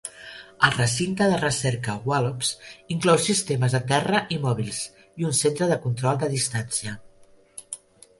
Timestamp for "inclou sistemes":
2.95-3.75